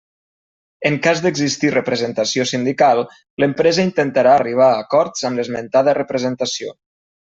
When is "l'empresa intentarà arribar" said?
3.43-4.71